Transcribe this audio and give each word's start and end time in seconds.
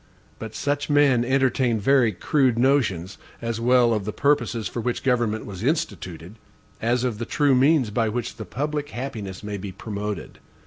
But 0.39 0.55
such 0.55 0.89
men 0.89 1.23
entertain 1.23 1.79
very 1.79 2.11
crude 2.11 2.57
notions, 2.57 3.19
as 3.39 3.61
well 3.61 3.93
of 3.93 4.03
the 4.03 4.11
purposes 4.11 4.67
for 4.67 4.81
which 4.81 5.03
government 5.03 5.45
was 5.45 5.61
instituted, 5.61 6.37
as 6.81 7.03
of 7.03 7.19
the 7.19 7.23
true 7.25 7.53
means 7.53 7.91
by 7.91 8.09
which 8.09 8.37
the 8.37 8.45
public 8.45 8.89
happiness 8.89 9.43
may 9.43 9.57
be 9.57 9.71
promoted. 9.71 10.39